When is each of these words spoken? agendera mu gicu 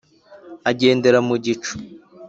agendera 0.69 1.19
mu 1.27 1.35
gicu 1.45 1.73